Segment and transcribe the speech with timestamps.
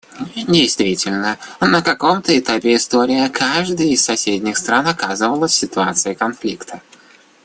[0.47, 6.81] Действительно, на каком-то этапе истории каждая из соседних стран оказывалась в ситуации конфликта.